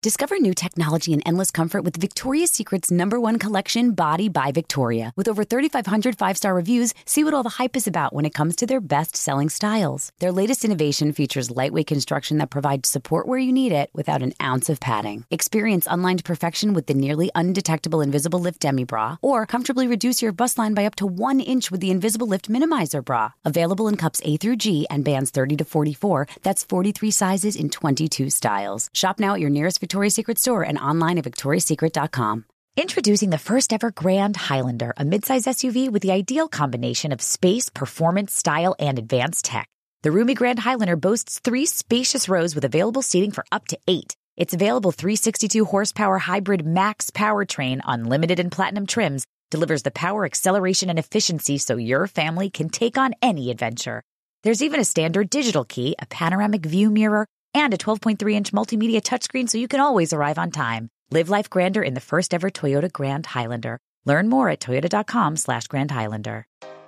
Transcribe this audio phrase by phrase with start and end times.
[0.00, 5.12] Discover new technology and endless comfort with Victoria's Secret's number one collection, Body by Victoria.
[5.16, 8.32] With over 3,500 five star reviews, see what all the hype is about when it
[8.32, 10.12] comes to their best selling styles.
[10.20, 14.34] Their latest innovation features lightweight construction that provides support where you need it without an
[14.40, 15.24] ounce of padding.
[15.32, 20.30] Experience unlined perfection with the nearly undetectable Invisible Lift Demi Bra, or comfortably reduce your
[20.30, 23.32] bust line by up to one inch with the Invisible Lift Minimizer Bra.
[23.44, 26.28] Available in cups A through G and bands 30 to 44.
[26.44, 28.90] That's 43 sizes in 22 styles.
[28.94, 32.44] Shop now at your nearest Victoria's Secret store and online at victoriasecret.com.
[32.76, 37.70] Introducing the first ever Grand Highlander, a midsize SUV with the ideal combination of space,
[37.70, 39.66] performance, style, and advanced tech.
[40.02, 44.14] The roomy Grand Highlander boasts three spacious rows with available seating for up to eight.
[44.36, 50.90] Its available 362 horsepower hybrid max powertrain, unlimited and platinum trims, delivers the power, acceleration,
[50.90, 54.02] and efficiency so your family can take on any adventure.
[54.42, 59.00] There's even a standard digital key, a panoramic view mirror, and a 12.3 inch multimedia
[59.00, 60.88] touchscreen so you can always arrive on time.
[61.10, 63.78] Live life grander in the first ever Toyota Grand Highlander.
[64.04, 66.46] Learn more at toyota.com slash Grand Highlander.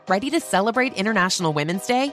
[0.08, 2.12] Ready to celebrate International Women's Day?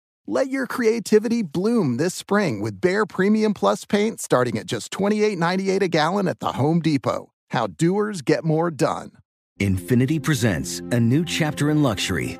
[0.33, 5.81] Let your creativity bloom this spring with Behr Premium Plus paint starting at just $28.98
[5.81, 7.33] a gallon at the Home Depot.
[7.49, 9.11] How doers get more done.
[9.59, 12.39] Infinity presents a new chapter in luxury,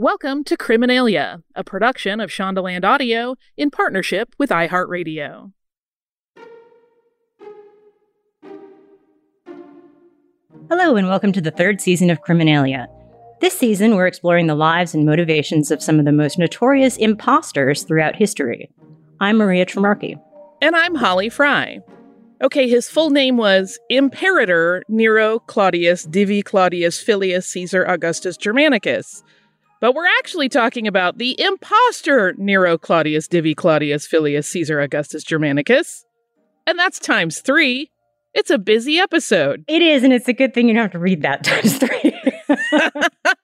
[0.00, 5.50] Welcome to Criminalia, a production of Shondaland Audio in partnership with iHeartRadio.
[10.68, 12.86] Hello, and welcome to the third season of Criminalia.
[13.40, 17.82] This season, we're exploring the lives and motivations of some of the most notorious imposters
[17.82, 18.70] throughout history.
[19.18, 20.14] I'm Maria Trimarchi.
[20.62, 21.80] And I'm Holly Frey.
[22.40, 29.24] Okay, his full name was Imperator Nero Claudius Divi Claudius Filius Caesar Augustus Germanicus.
[29.80, 36.04] But we're actually talking about the impostor Nero Claudius Divi Claudius Filius Caesar Augustus Germanicus.
[36.66, 37.90] And that's times three.
[38.34, 39.64] It's a busy episode.
[39.68, 42.12] It is, and it's a good thing you don't have to read that times three.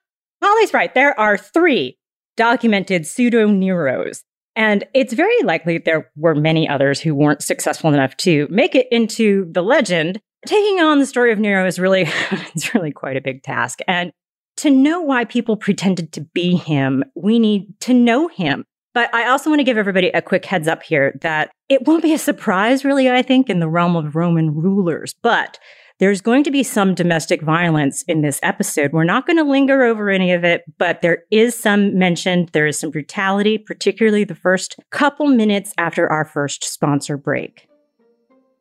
[0.42, 0.92] Holly's right.
[0.94, 1.98] There are three
[2.36, 4.22] documented pseudo Neros.
[4.56, 8.86] And it's very likely there were many others who weren't successful enough to make it
[8.90, 10.20] into the legend.
[10.46, 12.02] Taking on the story of Nero is really,
[12.54, 13.80] it's really quite a big task.
[13.88, 14.12] And
[14.56, 18.64] to know why people pretended to be him, we need to know him.
[18.94, 22.02] But I also want to give everybody a quick heads up here that it won't
[22.02, 25.14] be a surprise, really, I think, in the realm of Roman rulers.
[25.20, 25.58] But
[25.98, 28.92] there's going to be some domestic violence in this episode.
[28.92, 32.50] We're not going to linger over any of it, but there is some mentioned.
[32.52, 37.68] There is some brutality, particularly the first couple minutes after our first sponsor break.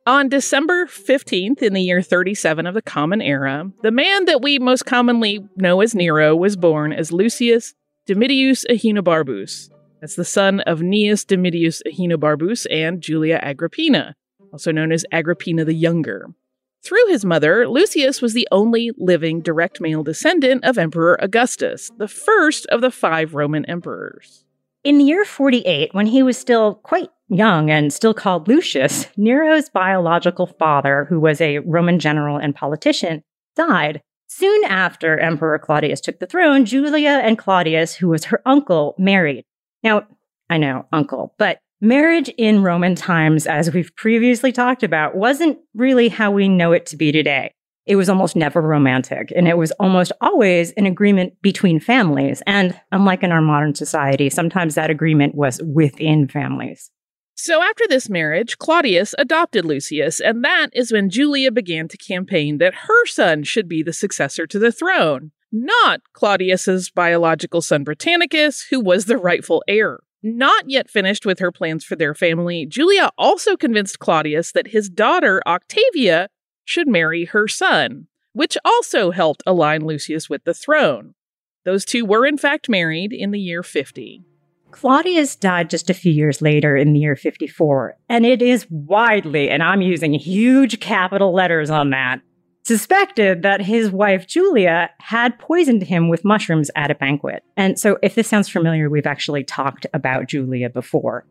[0.06, 4.58] On December 15th, in the year 37 of the Common Era, the man that we
[4.58, 7.72] most commonly know as Nero was born as Lucius
[8.04, 9.70] Domitius Ahenobarbus.
[10.02, 14.14] That's the son of Gnaeus Domitius Ahenobarbus and Julia Agrippina,
[14.52, 16.34] also known as Agrippina the Younger.
[16.82, 22.08] Through his mother, Lucius was the only living direct male descendant of Emperor Augustus, the
[22.08, 24.43] first of the five Roman emperors.
[24.84, 29.70] In the year 48, when he was still quite young and still called Lucius, Nero's
[29.70, 33.24] biological father, who was a Roman general and politician,
[33.56, 34.02] died.
[34.26, 39.46] Soon after Emperor Claudius took the throne, Julia and Claudius, who was her uncle, married.
[39.82, 40.06] Now,
[40.50, 46.10] I know, uncle, but marriage in Roman times, as we've previously talked about, wasn't really
[46.10, 47.54] how we know it to be today.
[47.86, 52.42] It was almost never romantic and it was almost always an agreement between families.
[52.46, 56.90] And unlike in our modern society, sometimes that agreement was within families.
[57.36, 62.58] So after this marriage, Claudius adopted Lucius, and that is when Julia began to campaign
[62.58, 68.66] that her son should be the successor to the throne, not Claudius's biological son Britannicus,
[68.70, 70.00] who was the rightful heir.
[70.22, 74.88] Not yet finished with her plans for their family, Julia also convinced Claudius that his
[74.88, 76.28] daughter Octavia
[76.64, 81.14] should marry her son, which also helped align Lucius with the throne.
[81.64, 84.22] Those two were in fact married in the year 50.
[84.70, 89.48] Claudius died just a few years later in the year 54, and it is widely,
[89.48, 92.20] and I'm using huge capital letters on that,
[92.64, 97.44] suspected that his wife Julia had poisoned him with mushrooms at a banquet.
[97.56, 101.24] And so, if this sounds familiar, we've actually talked about Julia before.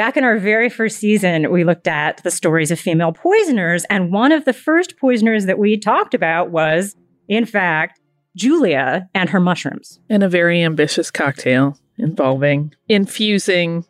[0.00, 4.10] Back in our very first season, we looked at the stories of female poisoners, and
[4.10, 6.96] one of the first poisoners that we talked about was,
[7.28, 8.00] in fact,
[8.34, 10.00] Julia and her mushrooms.
[10.08, 13.84] And a very ambitious cocktail involving infusing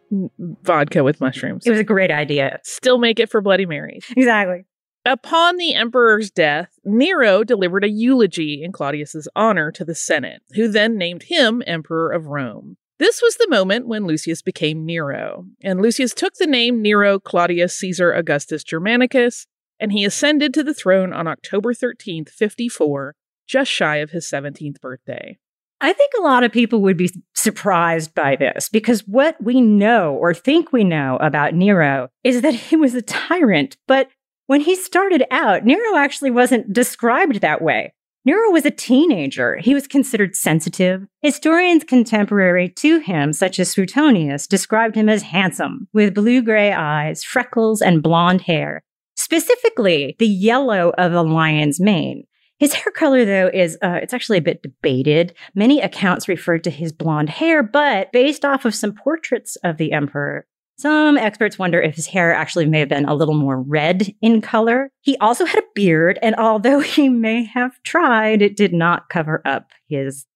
[0.65, 1.65] vodka with mushrooms.
[1.65, 2.59] It was a great idea.
[2.65, 4.05] Still make it for Bloody Marys.
[4.17, 4.65] Exactly.
[5.05, 10.67] Upon the emperor's death, Nero delivered a eulogy in Claudius's honor to the Senate, who
[10.67, 12.79] then named him Emperor of Rome.
[13.01, 17.75] This was the moment when Lucius became Nero, and Lucius took the name Nero Claudius
[17.79, 19.47] Caesar Augustus Germanicus,
[19.81, 23.15] and he ascended to the throne on October 13th, 54,
[23.49, 25.39] just shy of his 17th birthday.
[25.81, 30.15] I think a lot of people would be surprised by this because what we know
[30.17, 33.79] or think we know about Nero is that he was a tyrant.
[33.89, 34.11] But
[34.47, 37.95] when he started out, Nero actually wasn't described that way.
[38.27, 39.57] Nero was a teenager.
[39.57, 41.07] He was considered sensitive.
[41.23, 47.25] Historians contemporary to him, such as Suetonius, described him as handsome, with blue gray eyes,
[47.25, 48.83] freckles, and blonde hair,
[49.17, 52.25] specifically the yellow of a lion's mane.
[52.59, 55.35] His hair color, though, is uh, it's actually a bit debated.
[55.55, 59.93] Many accounts refer to his blonde hair, but based off of some portraits of the
[59.93, 60.47] emperor,
[60.81, 64.41] some experts wonder if his hair actually may have been a little more red in
[64.41, 64.91] color.
[65.03, 69.43] He also had a beard, and although he may have tried, it did not cover
[69.45, 70.27] up his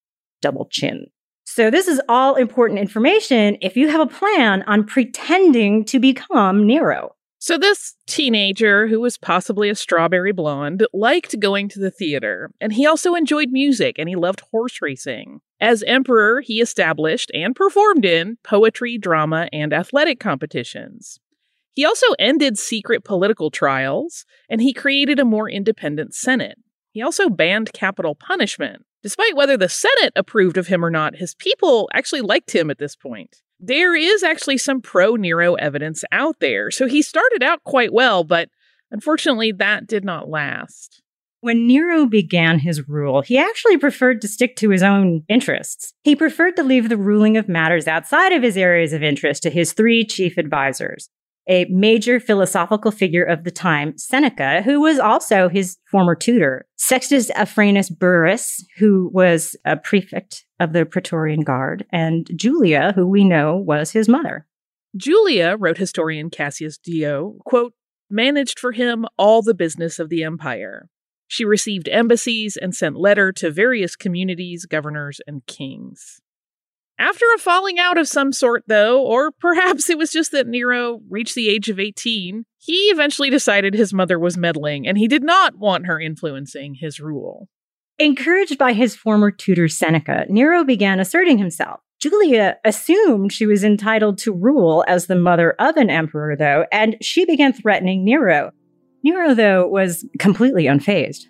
[0.43, 1.07] double chin.
[1.47, 6.67] So, this is all important information if you have a plan on pretending to become
[6.67, 7.14] Nero.
[7.47, 12.73] So, this teenager, who was possibly a strawberry blonde, liked going to the theater, and
[12.73, 15.43] he also enjoyed music and he loved horse racing.
[15.61, 21.21] As emperor, he established and performed in poetry, drama, and athletic competitions.
[21.75, 26.57] He also ended secret political trials, and he created a more independent Senate.
[26.93, 28.87] He also banned capital punishment.
[29.03, 32.79] Despite whether the Senate approved of him or not, his people actually liked him at
[32.79, 36.71] this point there is actually some pro Nero evidence out there.
[36.71, 38.49] So he started out quite well, but
[38.91, 41.03] unfortunately, that did not last.
[41.41, 45.93] When Nero began his rule, he actually preferred to stick to his own interests.
[46.03, 49.51] He preferred to leave the ruling of matters outside of his areas of interest to
[49.51, 51.11] his three chief advisors
[51.49, 57.31] a major philosophical figure of the time, Seneca, who was also his former tutor, Sextus
[57.33, 63.57] Afranius Burrus, who was a prefect of the Praetorian Guard, and Julia, who we know
[63.57, 64.47] was his mother.
[64.97, 67.75] Julia, wrote historian Cassius Dio, quote,
[68.11, 70.89] managed for him all the business of the empire.
[71.27, 76.21] She received embassies and sent letter to various communities, governors, and kings.
[76.99, 81.01] After a falling out of some sort, though, or perhaps it was just that Nero
[81.11, 85.25] reached the age of 18, he eventually decided his mother was meddling and he did
[85.25, 87.49] not want her influencing his rule.
[87.99, 91.81] Encouraged by his former tutor Seneca, Nero began asserting himself.
[92.01, 96.97] Julia assumed she was entitled to rule as the mother of an emperor, though, and
[97.01, 98.51] she began threatening Nero.
[99.03, 101.27] Nero, though, was completely unfazed.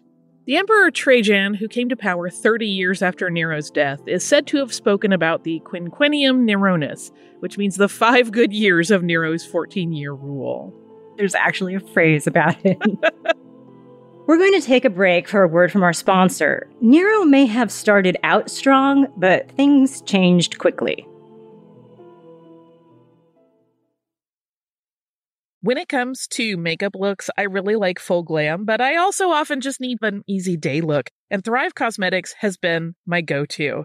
[0.46, 4.58] The Emperor Trajan, who came to power 30 years after Nero's death, is said to
[4.58, 7.10] have spoken about the Quinquennium Neronis,
[7.40, 10.70] which means the five good years of Nero's 14 year rule.
[11.16, 12.76] There's actually a phrase about it.
[14.26, 16.68] We're going to take a break for a word from our sponsor.
[16.82, 21.06] Nero may have started out strong, but things changed quickly.
[25.64, 29.62] When it comes to makeup looks, I really like full glam, but I also often
[29.62, 31.08] just need an easy day look.
[31.30, 33.84] And Thrive Causemetics has been my go to.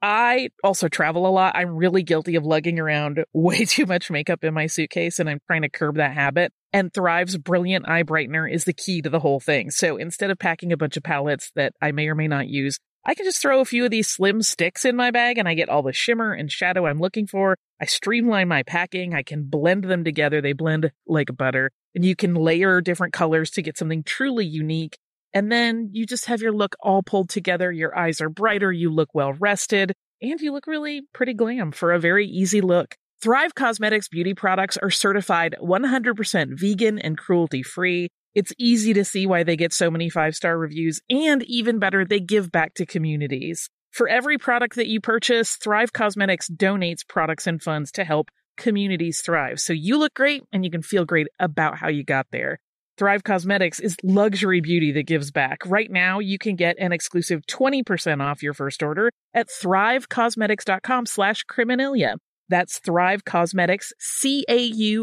[0.00, 1.54] I also travel a lot.
[1.54, 5.40] I'm really guilty of lugging around way too much makeup in my suitcase, and I'm
[5.46, 6.50] trying to curb that habit.
[6.72, 9.70] And Thrive's Brilliant Eye Brightener is the key to the whole thing.
[9.70, 12.78] So instead of packing a bunch of palettes that I may or may not use,
[13.08, 15.54] I can just throw a few of these slim sticks in my bag and I
[15.54, 17.56] get all the shimmer and shadow I'm looking for.
[17.80, 19.14] I streamline my packing.
[19.14, 20.42] I can blend them together.
[20.42, 24.98] They blend like butter and you can layer different colors to get something truly unique.
[25.32, 27.72] And then you just have your look all pulled together.
[27.72, 28.70] Your eyes are brighter.
[28.70, 32.94] You look well rested and you look really pretty glam for a very easy look.
[33.22, 38.08] Thrive Causemetics beauty products are certified 100% vegan and cruelty free.
[38.34, 42.04] It's easy to see why they get so many five star reviews, and even better,
[42.04, 43.70] they give back to communities.
[43.90, 49.22] For every product that you purchase, Thrive Causemetics donates products and funds to help communities
[49.22, 49.60] thrive.
[49.60, 52.60] So you look great and you can feel great about how you got there.
[52.98, 55.58] Thrive Causemetics is luxury beauty that gives back.
[55.64, 61.44] Right now, you can get an exclusive 20% off your first order at thrivecausemetics.com slash
[61.46, 62.16] criminalia.
[62.48, 65.02] That's Thrive Causemetics, C-A-U-S-E-M-E-T-I-C-S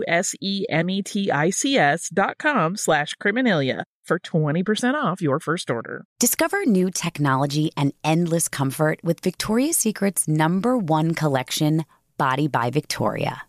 [2.09, 6.05] dot com slash criminalia for 20% off your first order.
[6.19, 11.85] Discover new technology and endless comfort with Victoria's Secret's number one collection,
[12.17, 13.43] Body by Victoria.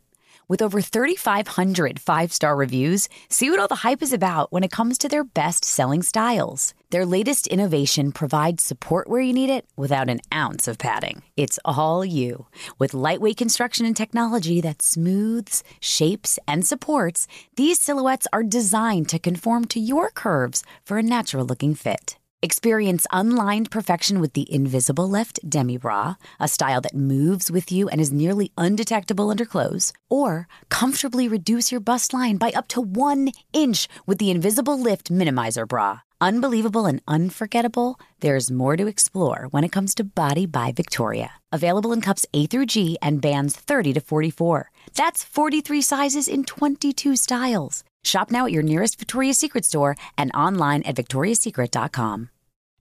[0.49, 4.71] With over 3,500 five star reviews, see what all the hype is about when it
[4.71, 6.73] comes to their best selling styles.
[6.91, 11.25] Their latest innovation provides support where you need it without an ounce of padding.
[11.37, 12.47] It's all you.
[12.79, 17.27] With lightweight construction and technology that smooths, shapes, and supports,
[17.57, 22.19] these silhouettes are designed to conform to your curves for a natural looking fit.
[22.47, 27.89] Experience unlined perfection with the Invisible Lift Demi Bra, a style that moves with you
[27.89, 29.93] and is nearly undetectable under clothes.
[30.09, 35.11] Or comfortably reduce your bust line by up to one inch with the Invisible Lift
[35.11, 36.03] Minimizer Bra.
[36.21, 41.33] Unbelievable and unforgettable, there's more to explore when it comes to Body by Victoria.
[41.51, 44.71] Available in cups A through G and bands 30 to 44.
[44.95, 47.83] That's 43 sizes in 22 styles.
[48.05, 52.31] Shop now at your nearest Victoria's Secret store and online at victoriassecret.com.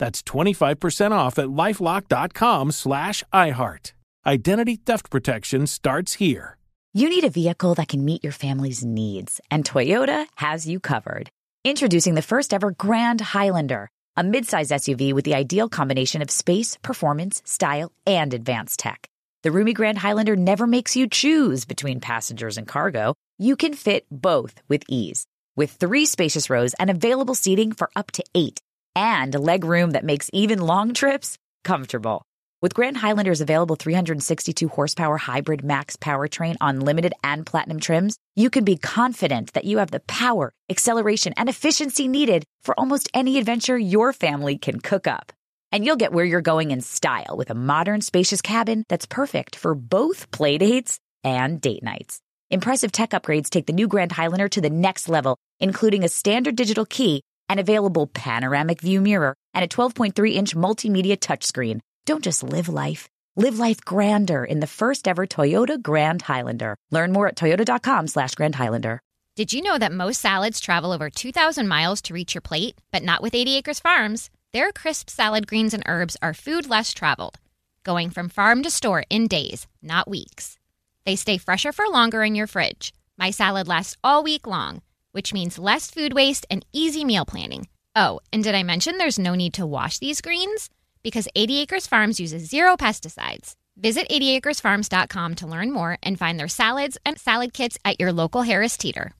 [0.00, 3.92] That's 25% off at lifelock.com slash iHeart.
[4.26, 6.56] Identity theft protection starts here.
[6.94, 11.28] You need a vehicle that can meet your family's needs, and Toyota has you covered.
[11.64, 16.78] Introducing the first ever Grand Highlander, a midsize SUV with the ideal combination of space,
[16.82, 19.06] performance, style, and advanced tech.
[19.42, 23.14] The roomy Grand Highlander never makes you choose between passengers and cargo.
[23.38, 25.26] You can fit both with ease.
[25.56, 28.60] With three spacious rows and available seating for up to eight,
[28.94, 32.22] and leg room that makes even long trips comfortable.
[32.62, 38.50] With Grand Highlander's available 362 horsepower hybrid max powertrain on limited and platinum trims, you
[38.50, 43.38] can be confident that you have the power, acceleration, and efficiency needed for almost any
[43.38, 45.32] adventure your family can cook up.
[45.72, 49.56] And you'll get where you're going in style with a modern, spacious cabin that's perfect
[49.56, 52.20] for both playdates and date nights.
[52.50, 56.56] Impressive tech upgrades take the new Grand Highlander to the next level, including a standard
[56.56, 61.80] digital key, an available panoramic view mirror, and a 12.3 inch multimedia touchscreen.
[62.06, 63.08] Don't just live life.
[63.36, 66.76] Live life grander in the first ever Toyota Grand Highlander.
[66.90, 69.00] Learn more at toyota.com slash Grand Highlander.
[69.36, 72.76] Did you know that most salads travel over 2,000 miles to reach your plate?
[72.90, 74.30] But not with 80 Acres Farms.
[74.52, 77.38] Their crisp salad greens and herbs are food less traveled,
[77.84, 80.58] going from farm to store in days, not weeks.
[81.06, 82.92] They stay fresher for longer in your fridge.
[83.16, 87.68] My salad lasts all week long, which means less food waste and easy meal planning.
[87.96, 90.70] Oh, and did I mention there's no need to wash these greens?
[91.02, 93.56] Because 80 Acres Farms uses zero pesticides.
[93.76, 98.42] Visit 80acresfarms.com to learn more and find their salads and salad kits at your local
[98.42, 99.12] Harris Teeter.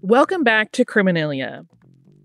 [0.00, 1.66] Welcome back to Criminalia.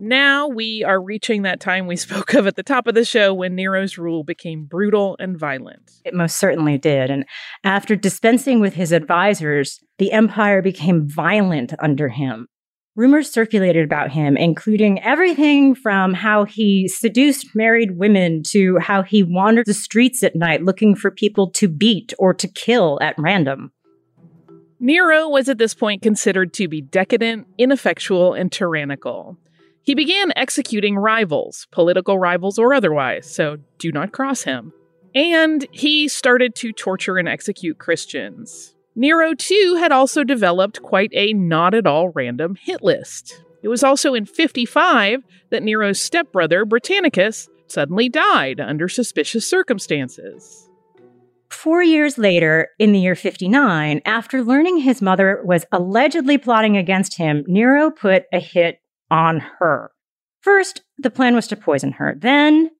[0.00, 3.34] Now we are reaching that time we spoke of at the top of the show
[3.34, 5.90] when Nero's rule became brutal and violent.
[6.04, 7.10] It most certainly did.
[7.10, 7.24] And
[7.64, 12.46] after dispensing with his advisors, the empire became violent under him.
[12.94, 19.22] Rumors circulated about him, including everything from how he seduced married women to how he
[19.22, 23.70] wandered the streets at night looking for people to beat or to kill at random.
[24.80, 29.36] Nero was at this point considered to be decadent, ineffectual, and tyrannical.
[29.88, 34.70] He began executing rivals, political rivals or otherwise, so do not cross him.
[35.14, 38.74] And he started to torture and execute Christians.
[38.94, 43.42] Nero, too, had also developed quite a not at all random hit list.
[43.62, 50.68] It was also in 55 that Nero's stepbrother, Britannicus, suddenly died under suspicious circumstances.
[51.48, 57.16] Four years later, in the year 59, after learning his mother was allegedly plotting against
[57.16, 59.90] him, Nero put a hit on her.
[60.40, 62.14] First, the plan was to poison her.
[62.18, 62.70] Then,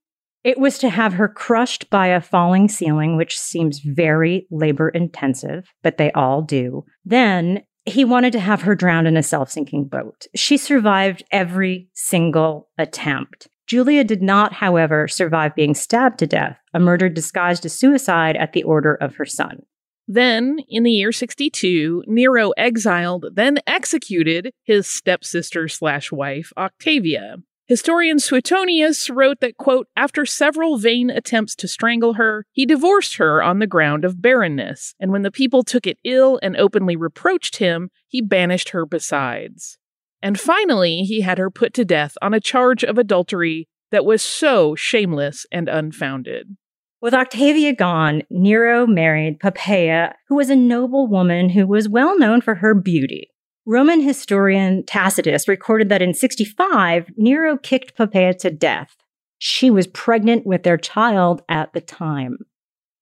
[0.44, 5.68] it was to have her crushed by a falling ceiling, which seems very labor intensive,
[5.82, 6.84] but they all do.
[7.04, 10.26] Then, he wanted to have her drowned in a self sinking boat.
[10.34, 13.48] She survived every single attempt.
[13.66, 18.54] Julia did not, however, survive being stabbed to death, a murder disguised as suicide at
[18.54, 19.62] the order of her son.
[20.10, 27.36] Then, in the year 62, Nero exiled, then executed his stepsister slash wife, Octavia.
[27.66, 33.42] Historian Suetonius wrote that, quote, after several vain attempts to strangle her, he divorced her
[33.42, 37.56] on the ground of barrenness, and when the people took it ill and openly reproached
[37.56, 39.76] him, he banished her besides.
[40.22, 44.22] And finally, he had her put to death on a charge of adultery that was
[44.22, 46.56] so shameless and unfounded.
[47.00, 52.40] With Octavia gone, Nero married Poppaea, who was a noble woman who was well known
[52.40, 53.30] for her beauty.
[53.64, 58.96] Roman historian Tacitus recorded that in 65, Nero kicked Poppaea to death.
[59.38, 62.38] She was pregnant with their child at the time.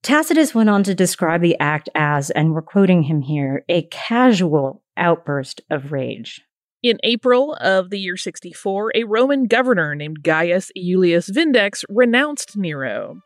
[0.03, 4.83] Tacitus went on to describe the act as, and we're quoting him here, a casual
[4.99, 6.43] outburst of rage.
[6.83, 13.23] In April of the year 64, a Roman governor named Gaius Iulius Vindex renounced Nero.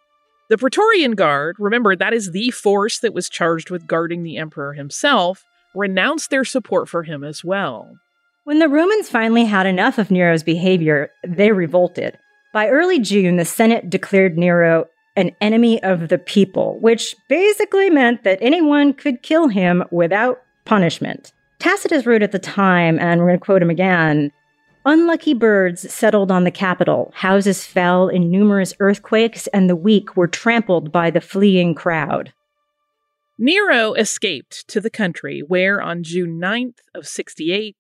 [0.50, 4.72] The Praetorian Guard, remember that is the force that was charged with guarding the emperor
[4.72, 5.44] himself,
[5.76, 7.94] renounced their support for him as well.
[8.42, 12.18] When the Romans finally had enough of Nero's behavior, they revolted.
[12.52, 18.24] By early June, the Senate declared Nero an enemy of the people, which basically meant
[18.24, 21.32] that anyone could kill him without punishment.
[21.60, 24.32] Tacitus wrote at the time, and we're going to quote him again
[24.86, 30.26] Unlucky birds settled on the capital, houses fell in numerous earthquakes, and the weak were
[30.26, 32.32] trampled by the fleeing crowd.
[33.38, 37.76] Nero escaped to the country, where on June 9th of 68,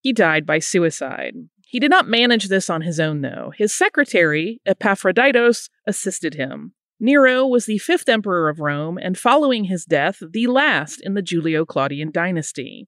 [0.00, 1.34] he died by suicide.
[1.66, 3.52] He did not manage this on his own, though.
[3.56, 6.74] His secretary, Epaphroditus, assisted him.
[7.00, 11.22] Nero was the fifth emperor of Rome, and following his death, the last in the
[11.22, 12.86] Julio Claudian dynasty.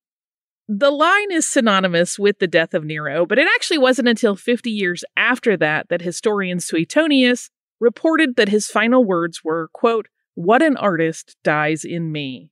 [0.68, 4.68] The line is synonymous with the death of Nero, but it actually wasn't until 50
[4.68, 10.76] years after that that historian Suetonius reported that his final words were, quote, what an
[10.76, 12.50] artist dies in me.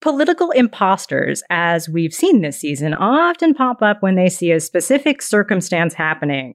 [0.00, 5.20] Political imposters, as we've seen this season, often pop up when they see a specific
[5.20, 6.54] circumstance happening.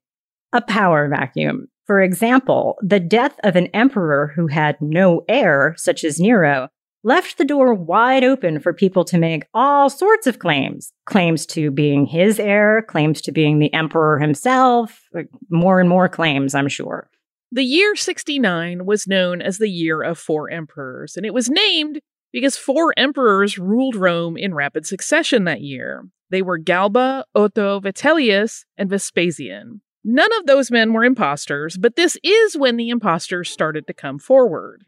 [0.53, 1.67] A power vacuum.
[1.85, 6.69] For example, the death of an emperor who had no heir, such as Nero,
[7.05, 11.69] left the door wide open for people to make all sorts of claims claims to
[11.69, 15.03] being his heir, claims to being the emperor himself,
[15.49, 17.07] more and more claims, I'm sure.
[17.51, 22.01] The year 69 was known as the Year of Four Emperors, and it was named
[22.33, 26.05] because four emperors ruled Rome in rapid succession that year.
[26.31, 29.81] They were Galba, Otho, Vitellius, and Vespasian.
[30.03, 34.19] None of those men were imposters, but this is when the imposters started to come
[34.19, 34.85] forward.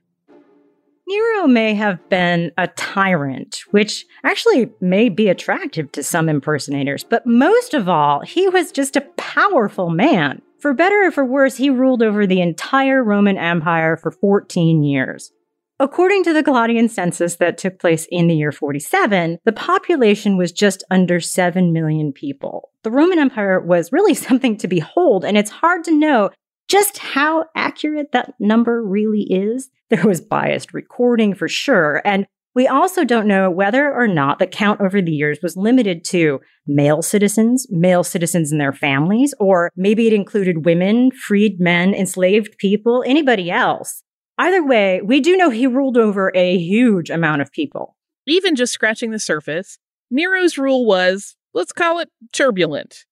[1.10, 7.26] Nero may have been a tyrant, which actually may be attractive to some impersonators, but
[7.26, 10.42] most of all, he was just a powerful man.
[10.60, 15.32] For better or for worse, he ruled over the entire Roman Empire for 14 years.
[15.80, 20.52] According to the Claudian census that took place in the year 47, the population was
[20.52, 22.72] just under 7 million people.
[22.84, 26.32] The Roman Empire was really something to behold, and it's hard to know
[26.68, 29.70] just how accurate that number really is.
[29.90, 32.28] There was biased recording for sure, and
[32.58, 36.40] we also don't know whether or not the count over the years was limited to
[36.66, 42.58] male citizens, male citizens and their families, or maybe it included women, freed men, enslaved
[42.58, 44.02] people, anybody else.
[44.40, 47.96] Either way, we do know he ruled over a huge amount of people.
[48.26, 49.78] Even just scratching the surface,
[50.10, 53.06] Nero's rule was, let's call it turbulent.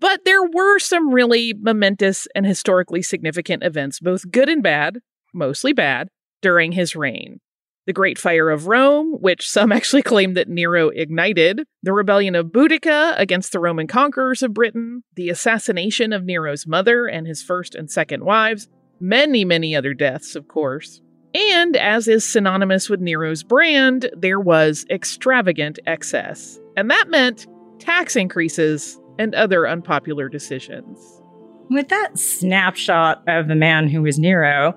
[0.00, 4.98] But there were some really momentous and historically significant events, both good and bad,
[5.34, 6.08] mostly bad,
[6.40, 7.40] during his reign
[7.88, 12.48] the Great Fire of Rome, which some actually claim that Nero ignited, the rebellion of
[12.48, 17.74] Boudica against the Roman conquerors of Britain, the assassination of Nero's mother and his first
[17.74, 18.68] and second wives,
[19.00, 21.00] many, many other deaths, of course.
[21.34, 26.60] And as is synonymous with Nero's brand, there was extravagant excess.
[26.76, 27.46] And that meant
[27.78, 31.22] tax increases and other unpopular decisions.
[31.70, 34.74] with that snapshot of the man who was Nero,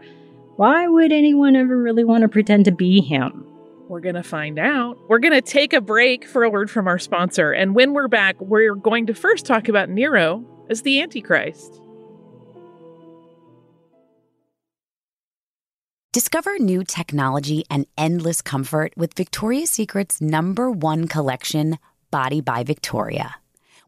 [0.57, 3.47] why would anyone ever really want to pretend to be him?
[3.87, 4.97] We're going to find out.
[5.09, 7.51] We're going to take a break for a word from our sponsor.
[7.51, 11.81] And when we're back, we're going to first talk about Nero as the Antichrist.
[16.13, 21.77] Discover new technology and endless comfort with Victoria's Secret's number one collection,
[22.11, 23.40] Body by Victoria.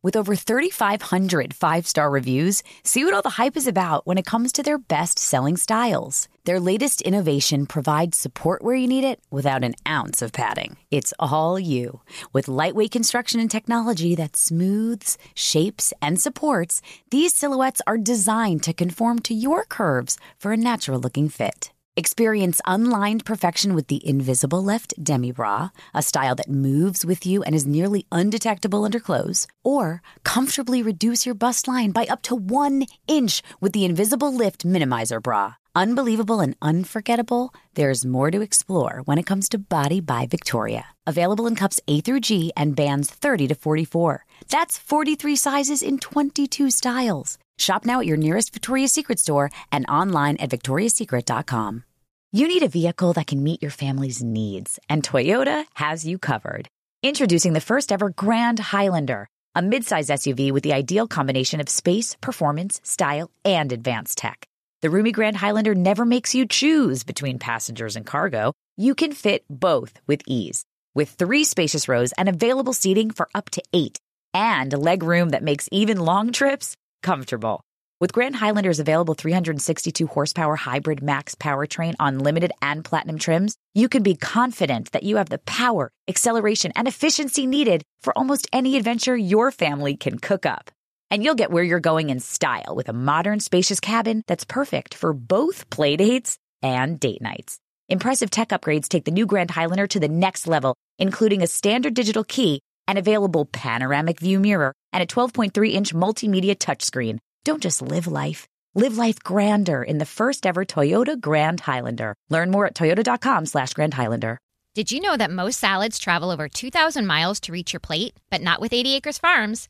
[0.04, 4.26] With over 3,500 five star reviews, see what all the hype is about when it
[4.26, 6.28] comes to their best selling styles.
[6.44, 10.76] Their latest innovation provides support where you need it without an ounce of padding.
[10.92, 12.02] It's all you.
[12.34, 18.74] With lightweight construction and technology that smooths, shapes, and supports, these silhouettes are designed to
[18.74, 21.72] conform to your curves for a natural looking fit.
[21.95, 27.43] Experience unlined perfection with the Invisible Lift Demi Bra, a style that moves with you
[27.43, 29.45] and is nearly undetectable under clothes.
[29.63, 34.65] Or comfortably reduce your bust line by up to one inch with the Invisible Lift
[34.65, 35.58] Minimizer Bra.
[35.75, 40.86] Unbelievable and unforgettable, there's more to explore when it comes to Body by Victoria.
[41.07, 44.23] Available in cups A through G and bands 30 to 44.
[44.49, 47.39] That's 43 sizes in 22 styles.
[47.57, 51.83] Shop now at your nearest Victoria's Secret store and online at victoriassecret.com.
[52.31, 56.67] You need a vehicle that can meet your family's needs, and Toyota has you covered.
[57.01, 62.15] Introducing the first ever Grand Highlander, a midsize SUV with the ideal combination of space,
[62.21, 64.47] performance, style, and advanced tech.
[64.84, 68.52] The roomy Grand Highlander never makes you choose between passengers and cargo.
[68.76, 70.65] You can fit both with ease.
[70.93, 73.98] With three spacious rows and available seating for up to eight,
[74.34, 77.62] and leg room that makes even long trips comfortable.
[78.02, 83.88] With Grand Highlander's available 362 horsepower hybrid max powertrain on limited and platinum trims, you
[83.88, 88.76] can be confident that you have the power, acceleration, and efficiency needed for almost any
[88.76, 90.72] adventure your family can cook up.
[91.13, 94.95] And you'll get where you're going in style with a modern, spacious cabin that's perfect
[94.95, 97.60] for both playdates and date nights.
[97.88, 101.93] Impressive tech upgrades take the new Grand Highlander to the next level, including a standard
[101.93, 107.19] digital key, an available panoramic view mirror, and a 12.3 inch multimedia touchscreen.
[107.45, 108.47] Don't just live life.
[108.73, 112.15] Live life grander in the first ever Toyota Grand Highlander.
[112.32, 114.39] Learn more at toyota.com slash Grand Highlander.
[114.73, 118.15] Did you know that most salads travel over 2,000 miles to reach your plate?
[118.32, 119.69] But not with 80 Acres Farms.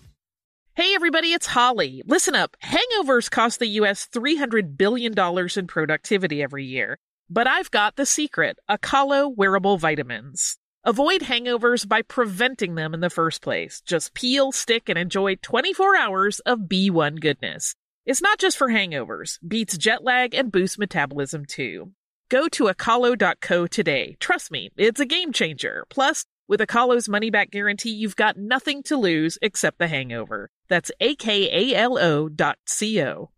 [0.73, 2.01] Hey everybody, it's Holly.
[2.05, 2.55] Listen up.
[2.63, 5.13] Hangovers cost the US $300 billion
[5.57, 6.97] in productivity every year.
[7.29, 10.57] But I've got the secret Akalo wearable vitamins.
[10.85, 13.81] Avoid hangovers by preventing them in the first place.
[13.81, 17.75] Just peel, stick, and enjoy 24 hours of B1 goodness.
[18.05, 21.91] It's not just for hangovers, beats jet lag and boosts metabolism too.
[22.29, 24.15] Go to akalo.co today.
[24.21, 25.83] Trust me, it's a game changer.
[25.89, 30.51] Plus, with Akalo's money back guarantee, you've got nothing to lose except the hangover.
[30.67, 33.31] That's akalo dot co.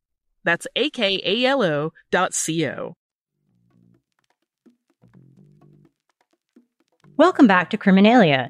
[0.43, 2.95] That's akalo dot co.
[7.15, 8.49] Welcome back to Criminalia.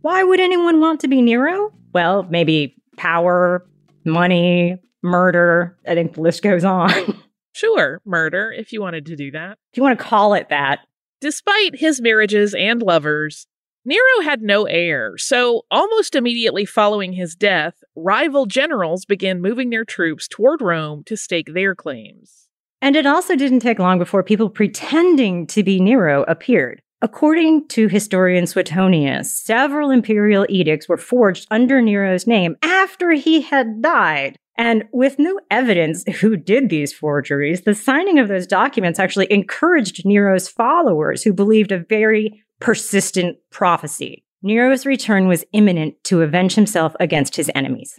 [0.00, 1.72] Why would anyone want to be Nero?
[1.94, 3.64] Well, maybe power,
[4.04, 5.78] money, murder.
[5.86, 6.90] I think the list goes on.
[7.54, 9.58] Sure, murder, if you wanted to do that.
[9.72, 10.78] if you want to call it that.
[11.20, 13.48] Despite his marriages and lovers,
[13.84, 19.84] Nero had no heir, so almost immediately following his death, rival generals began moving their
[19.84, 22.48] troops toward Rome to stake their claims.
[22.82, 26.82] And it also didn't take long before people pretending to be Nero appeared.
[27.00, 33.80] According to historian Suetonius, several imperial edicts were forged under Nero's name after he had
[33.80, 34.36] died.
[34.56, 40.04] And with no evidence who did these forgeries, the signing of those documents actually encouraged
[40.04, 44.24] Nero's followers who believed a very persistent prophecy.
[44.42, 47.98] Nero's return was imminent to avenge himself against his enemies.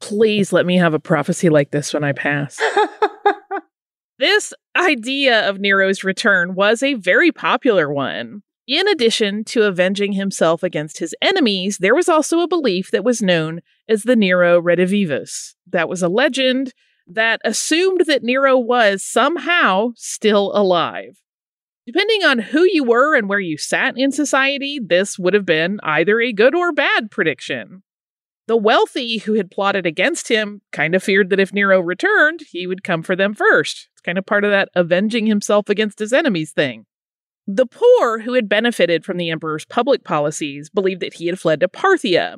[0.00, 2.58] Please let me have a prophecy like this when I pass.
[4.20, 8.42] This idea of Nero's return was a very popular one.
[8.68, 13.22] In addition to avenging himself against his enemies, there was also a belief that was
[13.22, 15.54] known as the Nero Redivivus.
[15.66, 16.74] That was a legend
[17.06, 21.22] that assumed that Nero was somehow still alive.
[21.92, 25.80] Depending on who you were and where you sat in society, this would have been
[25.82, 27.82] either a good or bad prediction.
[28.46, 32.68] The wealthy who had plotted against him kind of feared that if Nero returned, he
[32.68, 33.88] would come for them first.
[33.92, 36.86] It's kind of part of that avenging himself against his enemies thing.
[37.48, 41.58] The poor who had benefited from the emperor's public policies believed that he had fled
[41.58, 42.36] to Parthia.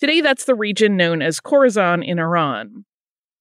[0.00, 2.86] Today, that's the region known as Khorasan in Iran.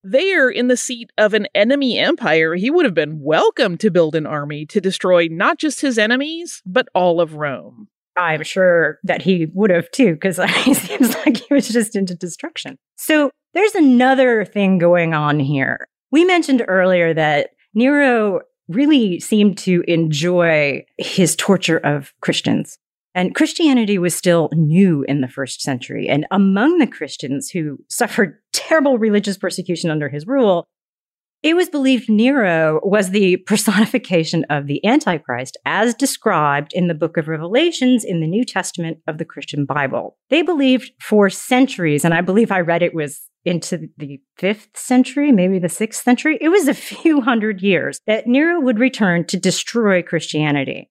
[0.05, 4.15] There, in the seat of an enemy empire, he would have been welcome to build
[4.15, 7.87] an army to destroy not just his enemies, but all of Rome.
[8.17, 12.15] I'm sure that he would have too, because it seems like he was just into
[12.15, 12.77] destruction.
[12.97, 15.87] So there's another thing going on here.
[16.11, 22.77] We mentioned earlier that Nero really seemed to enjoy his torture of Christians.
[23.15, 26.07] And Christianity was still new in the first century.
[26.09, 30.65] And among the Christians who suffered terrible religious persecution under his rule,
[31.43, 37.17] it was believed Nero was the personification of the Antichrist as described in the book
[37.17, 40.17] of Revelations in the New Testament of the Christian Bible.
[40.29, 45.33] They believed for centuries, and I believe I read it was into the fifth century,
[45.33, 46.37] maybe the sixth century.
[46.39, 50.89] It was a few hundred years that Nero would return to destroy Christianity.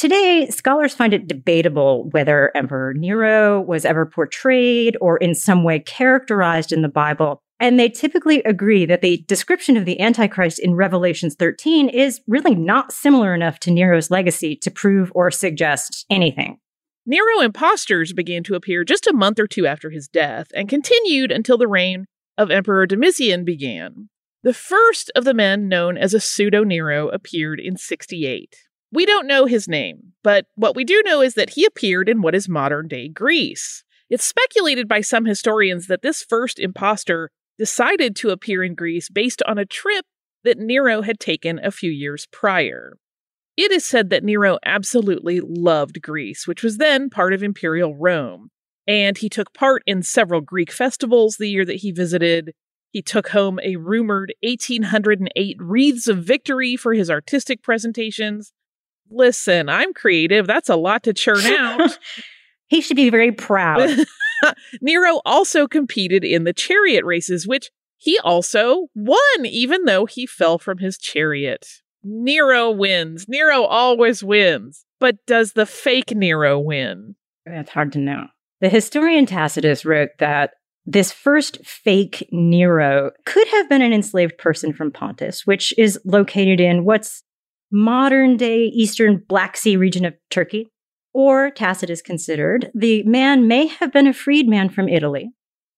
[0.00, 5.78] Today, scholars find it debatable whether Emperor Nero was ever portrayed or in some way
[5.78, 7.42] characterized in the Bible.
[7.60, 12.54] And they typically agree that the description of the Antichrist in Revelations 13 is really
[12.54, 16.56] not similar enough to Nero's legacy to prove or suggest anything.
[17.04, 21.30] Nero impostors began to appear just a month or two after his death and continued
[21.30, 22.06] until the reign
[22.38, 24.08] of Emperor Domitian began.
[24.44, 28.56] The first of the men known as a pseudo Nero appeared in 68.
[28.92, 32.22] We don't know his name, but what we do know is that he appeared in
[32.22, 33.84] what is modern day Greece.
[34.08, 39.42] It's speculated by some historians that this first impostor decided to appear in Greece based
[39.46, 40.04] on a trip
[40.42, 42.96] that Nero had taken a few years prior.
[43.56, 48.48] It is said that Nero absolutely loved Greece, which was then part of Imperial Rome,
[48.86, 52.52] and he took part in several Greek festivals the year that he visited.
[52.90, 58.52] He took home a rumored 1808 wreaths of victory for his artistic presentations,
[59.10, 60.46] listen, I'm creative.
[60.46, 61.98] That's a lot to churn out.
[62.66, 63.90] he should be very proud.
[64.80, 70.58] Nero also competed in the chariot races, which he also won, even though he fell
[70.58, 71.66] from his chariot.
[72.02, 73.26] Nero wins.
[73.28, 74.86] Nero always wins.
[74.98, 77.16] But does the fake Nero win?
[77.44, 78.26] That's hard to know.
[78.60, 80.52] The historian Tacitus wrote that
[80.86, 86.60] this first fake Nero could have been an enslaved person from Pontus, which is located
[86.60, 87.22] in what's
[87.70, 90.68] modern day eastern Black Sea region of Turkey,
[91.12, 95.30] or Tacitus considered, the man may have been a freedman from Italy.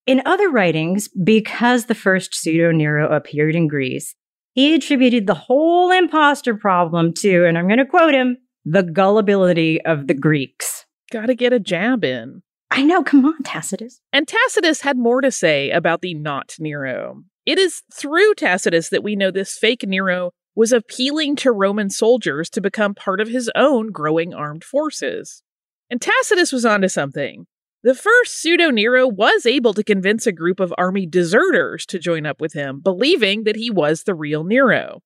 [0.07, 4.14] In other writings, because the first pseudo Nero appeared in Greece,
[4.52, 9.81] he attributed the whole imposter problem to, and I'm going to quote him, the gullibility
[9.83, 10.85] of the Greeks.
[11.11, 12.42] Gotta get a jab in.
[12.70, 14.00] I know, come on, Tacitus.
[14.12, 17.22] And Tacitus had more to say about the not Nero.
[17.44, 22.50] It is through Tacitus that we know this fake Nero was appealing to Roman soldiers
[22.50, 25.42] to become part of his own growing armed forces.
[25.90, 27.46] And Tacitus was onto something.
[27.82, 32.26] The first pseudo Nero was able to convince a group of army deserters to join
[32.26, 35.00] up with him, believing that he was the real Nero.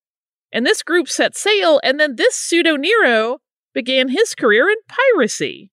[0.53, 3.39] And this group set sail, and then this pseudo Nero
[3.73, 5.71] began his career in piracy.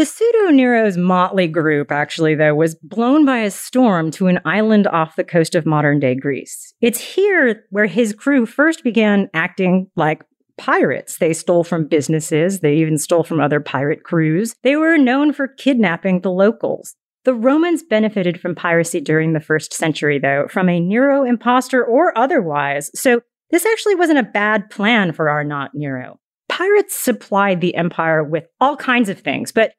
[0.00, 4.86] The pseudo Nero's motley group, actually, though, was blown by a storm to an island
[4.86, 6.72] off the coast of modern day Greece.
[6.80, 10.24] It's here where his crew first began acting like
[10.56, 11.18] pirates.
[11.18, 14.54] They stole from businesses, they even stole from other pirate crews.
[14.62, 16.96] They were known for kidnapping the locals.
[17.24, 22.16] The Romans benefited from piracy during the first century, though, from a Nero impostor or
[22.16, 22.90] otherwise.
[22.98, 26.18] So this actually wasn't a bad plan for our not Nero.
[26.48, 29.74] Pirates supplied the empire with all kinds of things, but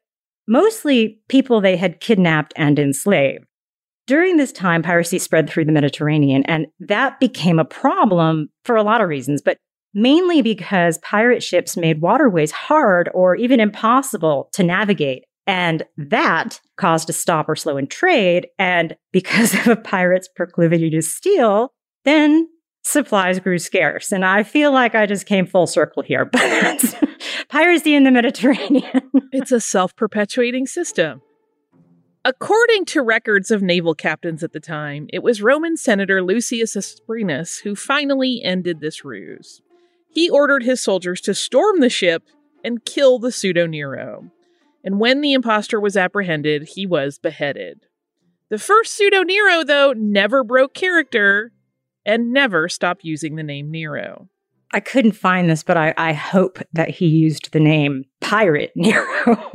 [0.46, 3.44] mostly people they had kidnapped and enslaved.
[4.06, 8.82] During this time, piracy spread through the Mediterranean, and that became a problem for a
[8.82, 9.58] lot of reasons, but
[9.94, 15.24] mainly because pirate ships made waterways hard or even impossible to navigate.
[15.46, 18.46] And that caused a stop or slow in trade.
[18.58, 21.72] And because of a pirate's proclivity to steal,
[22.04, 22.48] then
[22.84, 24.12] supplies grew scarce.
[24.12, 26.94] And I feel like I just came full circle here, but
[27.52, 29.10] piracy in the Mediterranean.
[29.32, 31.20] it's a self perpetuating system.
[32.24, 37.62] According to records of naval captains at the time, it was Roman Senator Lucius Asprenas
[37.62, 39.60] who finally ended this ruse.
[40.08, 42.22] He ordered his soldiers to storm the ship
[42.64, 44.30] and kill the pseudo Nero.
[44.82, 47.86] And when the impostor was apprehended, he was beheaded.
[48.48, 51.52] The first pseudo Nero, though, never broke character
[52.06, 54.28] and never stopped using the name Nero.
[54.72, 59.52] I couldn't find this, but I, I hope that he used the name Pirate Nero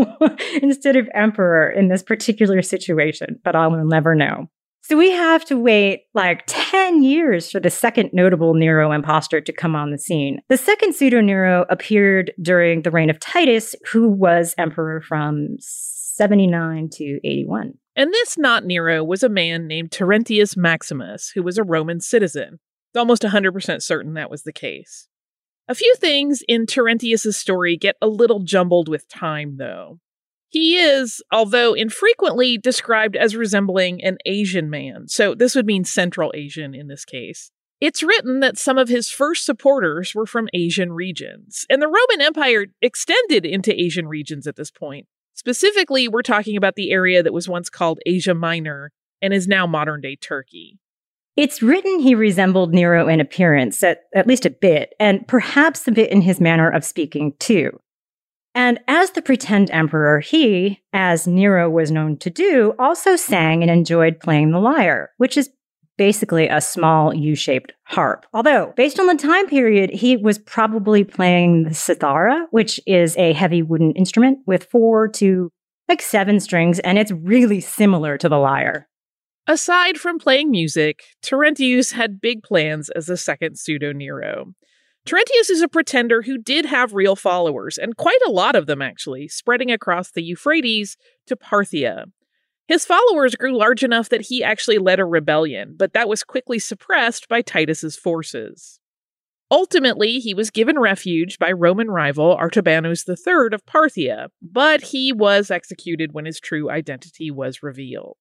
[0.62, 4.48] instead of Emperor in this particular situation, but I'll never know.
[4.88, 9.52] So we have to wait like 10 years for the second notable Nero impostor to
[9.52, 10.40] come on the scene.
[10.48, 16.90] The second pseudo Nero appeared during the reign of Titus, who was emperor from 79
[16.94, 17.74] to 81.
[17.98, 22.60] And this not Nero was a man named Terentius Maximus, who was a Roman citizen.
[22.98, 25.08] Almost 100% certain that was the case.
[25.68, 30.00] A few things in Terentius's story get a little jumbled with time, though.
[30.50, 36.32] He is, although infrequently, described as resembling an Asian man, so this would mean Central
[36.34, 37.52] Asian in this case.
[37.80, 42.26] It's written that some of his first supporters were from Asian regions, and the Roman
[42.26, 45.06] Empire extended into Asian regions at this point.
[45.34, 49.68] Specifically, we're talking about the area that was once called Asia Minor and is now
[49.68, 50.80] modern day Turkey.
[51.38, 55.92] It's written he resembled Nero in appearance, at, at least a bit, and perhaps a
[55.92, 57.80] bit in his manner of speaking, too.
[58.56, 63.70] And as the pretend emperor, he, as Nero was known to do, also sang and
[63.70, 65.52] enjoyed playing the lyre, which is
[65.96, 68.26] basically a small U shaped harp.
[68.34, 73.34] Although, based on the time period, he was probably playing the cithara, which is a
[73.34, 75.52] heavy wooden instrument with four to
[75.88, 78.88] like seven strings, and it's really similar to the lyre.
[79.50, 84.54] Aside from playing music, Terentius had big plans as a second pseudo Nero.
[85.06, 88.82] Terentius is a pretender who did have real followers, and quite a lot of them
[88.82, 92.08] actually, spreading across the Euphrates to Parthia.
[92.68, 96.60] His followers grew large enough that he actually led a rebellion, but that was quickly
[96.60, 98.82] suppressed by Titus's forces.
[99.50, 105.50] Ultimately, he was given refuge by Roman rival Artabanus III of Parthia, but he was
[105.50, 108.18] executed when his true identity was revealed.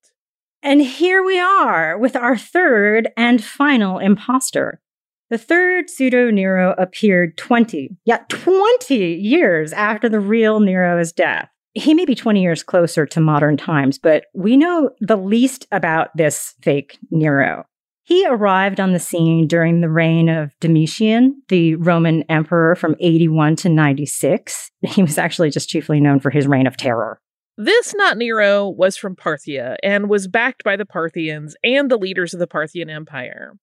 [0.62, 4.81] And here we are with our third and final impostor.
[5.29, 11.49] The third pseudo Nero appeared 20, yet 20 years after the real Nero's death.
[11.75, 16.16] He may be 20 years closer to modern times, but we know the least about
[16.16, 17.66] this fake Nero.
[18.05, 23.57] He arrived on the scene during the reign of Domitian, the Roman emperor from 81
[23.57, 24.71] to 96.
[24.83, 27.21] He was actually just chiefly known for his reign of terror.
[27.59, 32.35] This not Nero was from Parthia and was backed by the Parthians and the leaders
[32.35, 33.55] of the Parthian Empire.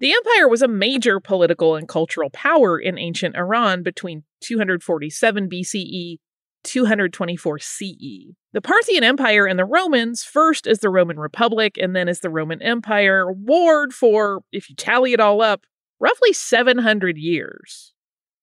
[0.00, 6.16] The empire was a major political and cultural power in ancient Iran between 247 BCE
[6.64, 8.34] 224 CE.
[8.52, 12.30] The Parthian Empire and the Romans, first as the Roman Republic and then as the
[12.30, 15.66] Roman Empire, warred for, if you tally it all up,
[16.00, 17.92] roughly 700 years.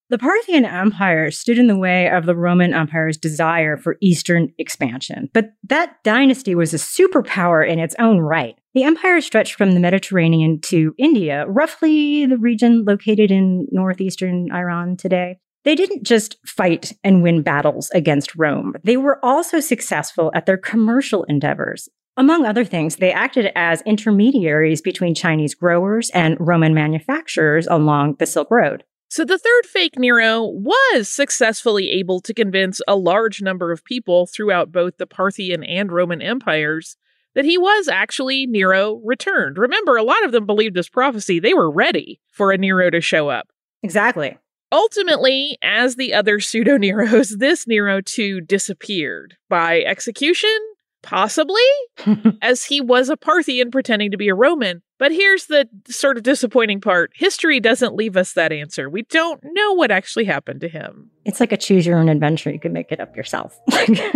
[0.09, 5.29] The Parthian Empire stood in the way of the Roman Empire's desire for Eastern expansion,
[5.33, 8.55] but that dynasty was a superpower in its own right.
[8.73, 14.97] The empire stretched from the Mediterranean to India, roughly the region located in northeastern Iran
[14.97, 15.39] today.
[15.63, 20.57] They didn't just fight and win battles against Rome, they were also successful at their
[20.57, 21.87] commercial endeavors.
[22.17, 28.27] Among other things, they acted as intermediaries between Chinese growers and Roman manufacturers along the
[28.27, 28.83] Silk Road.
[29.13, 34.26] So the third fake Nero was successfully able to convince a large number of people
[34.26, 36.97] throughout both the Parthian and Roman empires
[37.36, 39.60] that he was actually Nero returned.
[39.60, 41.39] Remember, a lot of them believed this prophecy.
[41.39, 43.49] They were ready for a Nero to show up.
[43.84, 44.36] Exactly.
[44.71, 50.58] Ultimately, as the other pseudo Neros, this Nero too disappeared by execution
[51.04, 51.62] Possibly,
[52.41, 54.82] as he was a Parthian pretending to be a Roman.
[55.03, 58.89] But here's the sort of disappointing part history doesn't leave us that answer.
[58.89, 61.09] We don't know what actually happened to him.
[61.25, 62.49] It's like a choose your own adventure.
[62.49, 63.59] You can make it up yourself.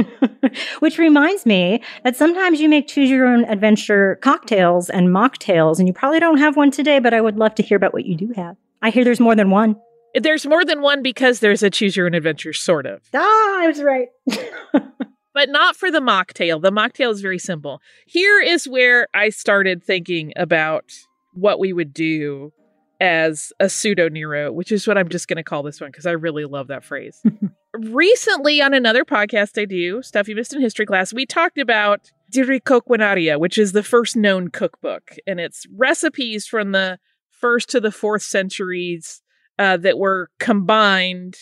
[0.80, 5.89] Which reminds me that sometimes you make choose your own adventure cocktails and mocktails, and
[5.89, 8.15] you probably don't have one today, but I would love to hear about what you
[8.15, 8.56] do have.
[8.82, 9.76] I hear there's more than one.
[10.15, 13.02] There's more than one because there's a choose your own adventure, sort of.
[13.13, 14.08] Ah, I was right.
[15.38, 16.60] but not for the mocktail.
[16.60, 17.80] The mocktail is very simple.
[18.08, 20.91] Here is where I started thinking about
[21.36, 22.51] what we would do
[22.99, 26.07] as a pseudo Nero, which is what I'm just going to call this one because
[26.07, 27.22] I really love that phrase.
[27.76, 32.12] Recently, on another podcast I do, Stuff You Missed in History Class, we talked about
[32.32, 36.97] De Re Coquinaria, which is the first known cookbook, and it's recipes from the
[37.30, 39.22] first to the fourth centuries
[39.59, 41.36] uh, that were combined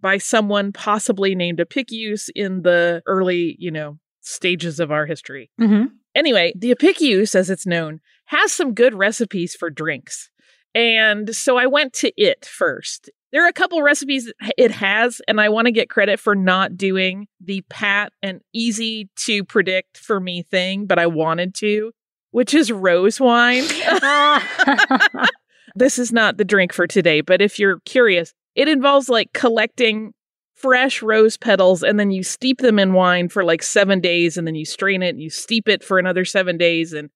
[0.00, 5.50] by someone possibly named Apicius in the early, you know, stages of our history.
[5.60, 5.86] Mm-hmm.
[6.14, 10.30] Anyway, the Apicius, as it's known, has some good recipes for drinks.
[10.74, 13.10] And so I went to it first.
[13.32, 16.76] There are a couple recipes it has, and I want to get credit for not
[16.76, 21.92] doing the pat and easy to predict for me thing, but I wanted to,
[22.30, 23.64] which is rose wine.
[25.74, 30.12] this is not the drink for today, but if you're curious, it involves like collecting
[30.56, 34.46] fresh rose petals and then you steep them in wine for like seven days and
[34.46, 37.08] then you strain it and you steep it for another seven days and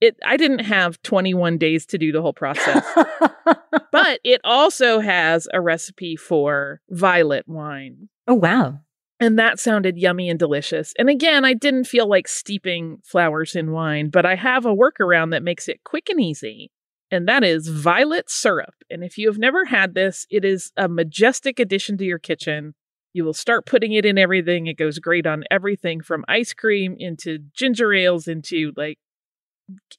[0.00, 2.84] it i didn't have 21 days to do the whole process.
[3.90, 8.10] But it also has a recipe for violet wine.
[8.26, 8.80] Oh wow.
[9.18, 10.92] And that sounded yummy and delicious.
[10.98, 15.30] And again i didn't feel like steeping flowers in wine but i have a workaround
[15.30, 16.72] that makes it quick and easy
[17.10, 20.88] and that is violet syrup and if you have never had this it is a
[20.88, 22.74] majestic addition to your kitchen
[23.12, 24.66] you will start putting it in everything.
[24.66, 28.98] It goes great on everything from ice cream into ginger ales into like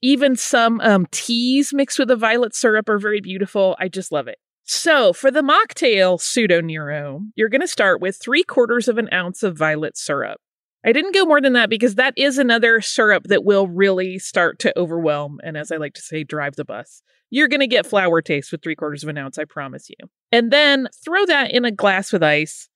[0.02, 3.76] even some um, teas mixed with the violet syrup are very beautiful.
[3.80, 4.38] I just love it.
[4.64, 9.10] So for the mocktail pseudo Nero, you're going to start with three quarters of an
[9.12, 10.40] ounce of violet syrup.
[10.86, 14.60] I didn't go more than that because that is another syrup that will really start
[14.60, 17.02] to overwhelm and, as I like to say, drive the bus.
[17.30, 20.10] You're going to get flour taste with three quarters of an ounce, I promise you.
[20.32, 22.70] And then throw that in a glass with ice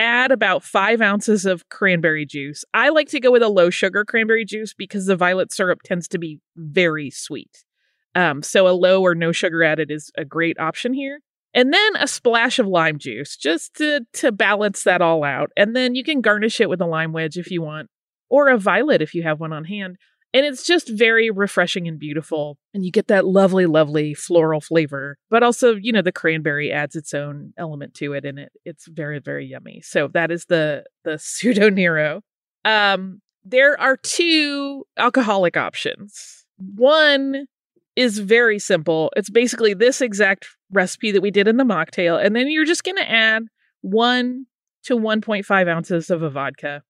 [0.00, 2.64] add about five ounces of cranberry juice.
[2.72, 6.08] I like to go with a low sugar cranberry juice because the violet syrup tends
[6.08, 7.64] to be very sweet.
[8.14, 11.20] Um, so a low or no sugar added is a great option here.
[11.52, 15.50] And then a splash of lime juice just to, to balance that all out.
[15.56, 17.88] And then you can garnish it with a lime wedge if you want,
[18.28, 19.96] or a violet if you have one on hand.
[20.32, 22.56] And it's just very refreshing and beautiful.
[22.72, 25.18] And you get that lovely, lovely floral flavor.
[25.28, 28.86] But also, you know, the cranberry adds its own element to it and it it's
[28.86, 29.80] very, very yummy.
[29.82, 32.22] So that is the the pseudo Nero.
[32.64, 36.44] Um, there are two alcoholic options.
[36.58, 37.46] One
[38.00, 39.12] is very simple.
[39.16, 42.24] It's basically this exact recipe that we did in the mocktail.
[42.24, 43.44] And then you're just gonna add
[43.82, 44.46] one
[44.84, 46.82] to 1.5 ounces of a vodka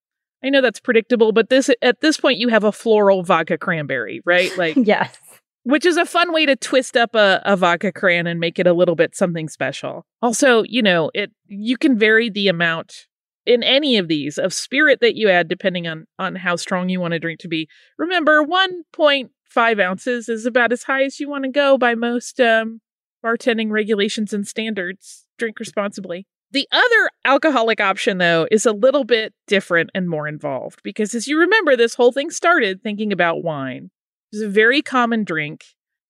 [0.43, 4.23] I know that's predictable, but this at this point you have a floral vodka cranberry,
[4.25, 4.57] right?
[4.57, 5.17] Like yes.
[5.65, 8.67] Which is a fun way to twist up a, a vodka cran and make it
[8.67, 10.07] a little bit something special.
[10.23, 13.07] Also, you know, it you can vary the amount
[13.51, 17.01] in any of these of spirit that you add depending on on how strong you
[17.01, 17.69] want a drink to be.
[17.99, 22.81] Remember, 1.5 ounces is about as high as you want to go by most um,
[23.25, 25.27] bartending regulations and standards.
[25.37, 26.29] Drink responsibly.
[26.53, 31.27] The other alcoholic option, though, is a little bit different and more involved because, as
[31.27, 33.91] you remember, this whole thing started thinking about wine.
[34.33, 35.65] It's a very common drink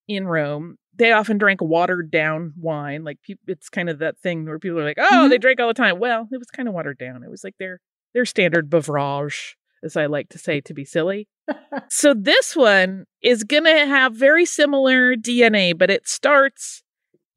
[0.09, 0.77] in Rome.
[0.97, 3.05] They often drank watered down wine.
[3.05, 5.29] Like it's kind of that thing where people are like, "Oh, mm-hmm.
[5.31, 7.23] they drink all the time." Well, it was kind of watered down.
[7.23, 7.81] It was like their
[8.15, 11.29] their standard beverage, as I like to say to be silly.
[11.89, 16.83] so this one is going to have very similar DNA, but it starts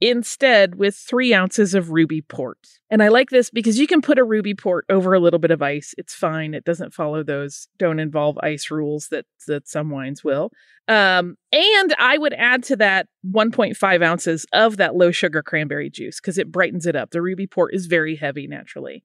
[0.09, 2.57] instead with three ounces of ruby port.
[2.89, 5.51] And I like this because you can put a ruby port over a little bit
[5.51, 5.95] of ice.
[5.97, 6.53] It's fine.
[6.53, 10.51] It doesn't follow those don't involve ice rules that that some wines will.
[10.87, 16.19] Um, and I would add to that 1.5 ounces of that low sugar cranberry juice
[16.19, 17.11] because it brightens it up.
[17.11, 19.03] The ruby port is very heavy naturally.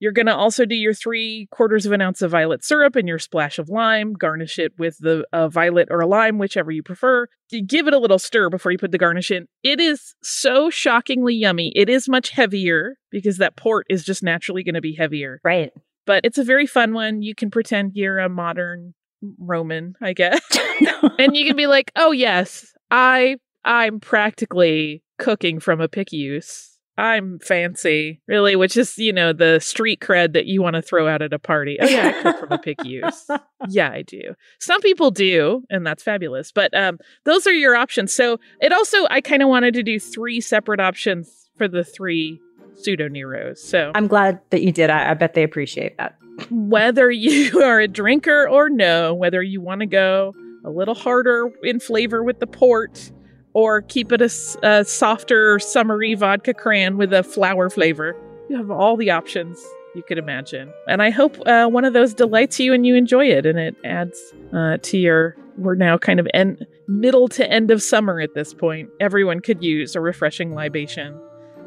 [0.00, 3.06] You're going to also do your three quarters of an ounce of violet syrup and
[3.06, 4.14] your splash of lime.
[4.14, 7.26] Garnish it with the uh, violet or a lime, whichever you prefer.
[7.50, 9.46] You give it a little stir before you put the garnish in.
[9.62, 11.72] It is so shockingly yummy.
[11.76, 15.40] It is much heavier because that port is just naturally going to be heavier.
[15.44, 15.70] Right.
[16.06, 17.20] But it's a very fun one.
[17.20, 18.94] You can pretend you're a modern
[19.38, 20.40] Roman, I guess.
[21.18, 26.69] and you can be like, "Oh yes, I I'm practically cooking from Apicius."
[27.00, 31.08] I'm fancy, really, which is, you know, the street cred that you want to throw
[31.08, 31.78] out at a party.
[31.80, 33.24] Oh, yeah, I come from Apicius.
[33.68, 34.34] yeah, I do.
[34.58, 36.52] Some people do, and that's fabulous.
[36.52, 38.12] But um, those are your options.
[38.12, 42.38] So it also, I kind of wanted to do three separate options for the three
[42.74, 43.62] pseudo Neros.
[43.62, 44.90] So I'm glad that you did.
[44.90, 46.18] I, I bet they appreciate that.
[46.50, 50.34] whether you are a drinker or no, whether you want to go
[50.66, 53.10] a little harder in flavor with the port
[53.52, 54.30] or keep it a,
[54.62, 58.16] a softer, summery vodka cran with a flower flavor.
[58.48, 60.72] You have all the options you could imagine.
[60.86, 63.76] And I hope uh, one of those delights you and you enjoy it and it
[63.84, 64.18] adds
[64.52, 65.36] uh, to your.
[65.56, 68.88] We're now kind of end, middle to end of summer at this point.
[68.98, 71.20] Everyone could use a refreshing libation.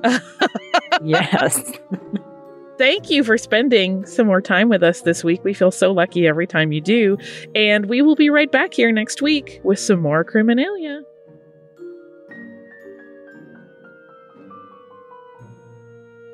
[1.04, 1.74] yes.
[2.80, 5.44] Thank you for spending some more time with us this week.
[5.44, 7.18] We feel so lucky every time you do.
[7.54, 11.04] And we will be right back here next week with some more Criminalia.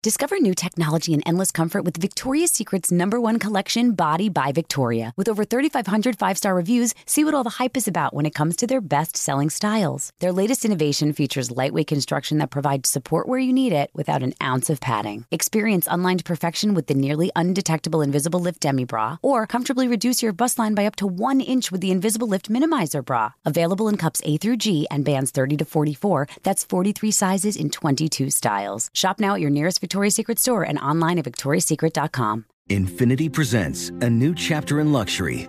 [0.00, 5.12] Discover new technology and endless comfort with Victoria's Secret's number one collection, Body by Victoria.
[5.16, 8.32] With over 3,500 five star reviews, see what all the hype is about when it
[8.32, 10.12] comes to their best selling styles.
[10.20, 14.34] Their latest innovation features lightweight construction that provides support where you need it without an
[14.40, 15.24] ounce of padding.
[15.32, 20.32] Experience unlined perfection with the nearly undetectable Invisible Lift Demi Bra, or comfortably reduce your
[20.32, 23.32] bust line by up to one inch with the Invisible Lift Minimizer Bra.
[23.44, 26.28] Available in cups A through G and bands 30 to 44.
[26.44, 28.90] That's 43 sizes in 22 styles.
[28.94, 32.44] Shop now at your nearest Victoria's Secret store and online at victoriassecret.com.
[32.68, 35.48] Infiniti presents a new chapter in luxury,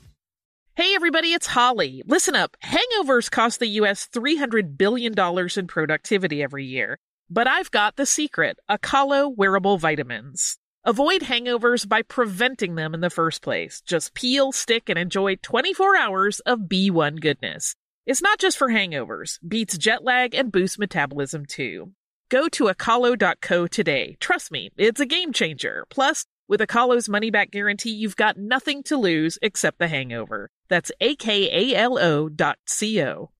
[0.73, 2.01] Hey everybody, it's Holly.
[2.05, 2.55] Listen up.
[2.63, 5.13] Hangovers cost the US $300 billion
[5.57, 6.97] in productivity every year.
[7.29, 10.57] But I've got the secret Akalo wearable vitamins.
[10.85, 13.81] Avoid hangovers by preventing them in the first place.
[13.81, 17.75] Just peel, stick, and enjoy 24 hours of B1 goodness.
[18.05, 21.91] It's not just for hangovers, beats jet lag and boosts metabolism too.
[22.29, 24.15] Go to akalo.co today.
[24.21, 25.85] Trust me, it's a game changer.
[25.89, 30.51] Plus, with Akalo's money back guarantee, you've got nothing to lose except the hangover.
[30.67, 33.31] That's A-K-A-L-O dot C-O.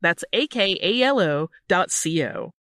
[0.00, 2.52] That's A-K-A-L-O dot C-O.